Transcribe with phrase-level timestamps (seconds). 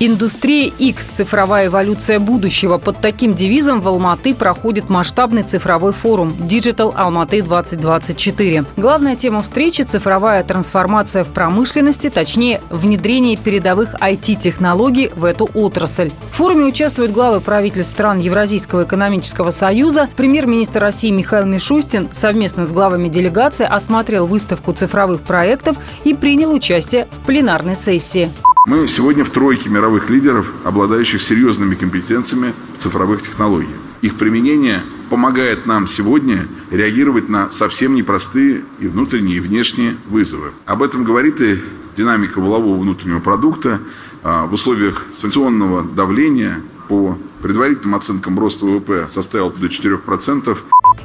[0.00, 2.78] Индустрия X– цифровая эволюция будущего.
[2.78, 8.64] Под таким девизом в Алматы проходит масштабный цифровой форум Digital Алматы 2024.
[8.76, 16.12] Главная тема встречи– цифровая трансформация в промышленности, точнее, внедрение передовых IT-технологий в эту отрасль.
[16.30, 20.08] В форуме участвуют главы правительств стран Евразийского экономического союза.
[20.16, 27.08] Премьер-министр России Михаил Мишустин совместно с главами делегации осмотрел выставку цифровых проектов и принял участие
[27.10, 28.30] в пленарной сессии.
[28.68, 33.78] Мы сегодня в тройке мировых лидеров, обладающих серьезными компетенциями в цифровых технологиях.
[34.02, 40.52] Их применение помогает нам сегодня реагировать на совсем непростые и внутренние, и внешние вызовы.
[40.66, 41.60] Об этом говорит и
[41.96, 43.80] динамика волового внутреннего продукта
[44.22, 50.58] а, в условиях санкционного давления по предварительным оценкам рост ВВП составил до 4%.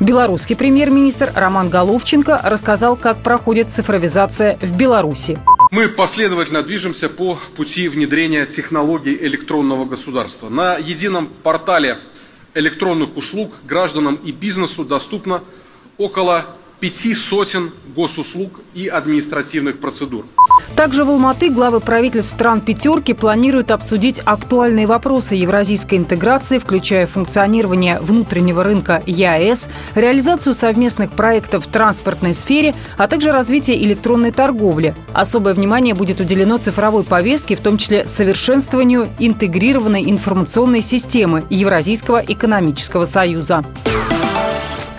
[0.00, 5.38] Белорусский премьер-министр Роман Головченко рассказал, как проходит цифровизация в Беларуси.
[5.70, 10.48] Мы последовательно движемся по пути внедрения технологий электронного государства.
[10.48, 11.98] На едином портале
[12.54, 15.44] электронных услуг гражданам и бизнесу доступно
[15.96, 20.24] около пяти сотен госуслуг и административных процедур.
[20.76, 28.00] Также в Алматы главы правительств стран «пятерки» планируют обсудить актуальные вопросы евразийской интеграции, включая функционирование
[28.00, 34.94] внутреннего рынка ЕАЭС, реализацию совместных проектов в транспортной сфере, а также развитие электронной торговли.
[35.12, 43.04] Особое внимание будет уделено цифровой повестке, в том числе совершенствованию интегрированной информационной системы Евразийского экономического
[43.04, 43.64] союза.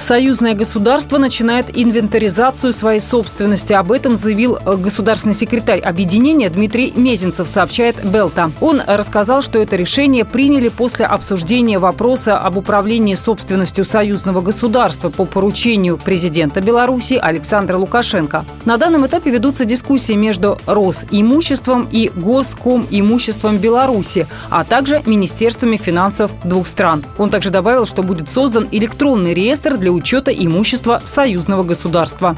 [0.02, 3.74] Союзное государство начинает инвентаризацию своей собственности.
[3.74, 8.52] Об этом заявил э, государственный секретарь объединения Дмитрий Мезенцев, сообщает Белта.
[8.62, 15.26] Он рассказал, что это решение приняли после обсуждения вопроса об управлении собственностью союзного государства по
[15.26, 18.44] поручению президента Беларуси Александра Лукашенко.
[18.66, 26.68] На данном этапе ведутся дискуссии между Росимуществом и Госкомимуществом Беларуси, а также Министерствами финансов двух
[26.68, 27.04] стран.
[27.20, 32.36] Он также добавил, что будет создан электронный реестр для учета имущества союзного государства.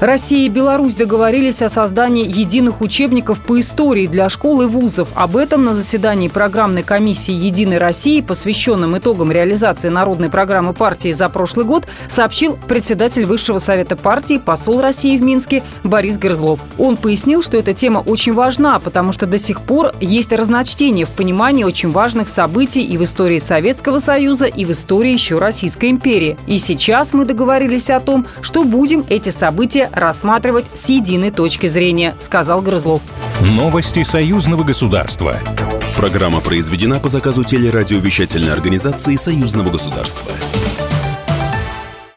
[0.00, 5.08] Россия и Беларусь договорились о создании единых учебников по истории для школ и вузов.
[5.16, 11.28] Об этом на заседании программной комиссии «Единой России», посвященном итогам реализации народной программы партии за
[11.28, 16.60] прошлый год, сообщил председатель Высшего совета партии, посол России в Минске Борис Грызлов.
[16.78, 21.10] Он пояснил, что эта тема очень важна, потому что до сих пор есть разночтение в
[21.10, 26.38] понимании очень важных событий и в истории Советского Союза, и в истории еще Российской империи.
[26.46, 32.16] И сейчас мы договорились о том, что будем эти события рассматривать с единой точки зрения,
[32.18, 33.02] сказал Грызлов.
[33.40, 35.36] Новости союзного государства.
[35.96, 40.30] Программа произведена по заказу телерадиовещательной организации союзного государства.